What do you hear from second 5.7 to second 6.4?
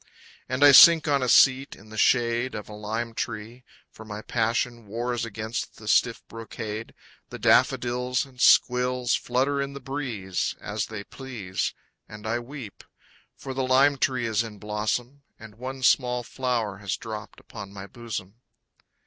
the stiff